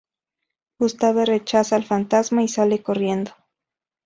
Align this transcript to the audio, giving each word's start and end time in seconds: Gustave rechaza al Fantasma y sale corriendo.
Gustave 0.79 1.25
rechaza 1.27 1.75
al 1.75 1.83
Fantasma 1.85 2.41
y 2.41 2.47
sale 2.47 2.81
corriendo. 2.81 3.33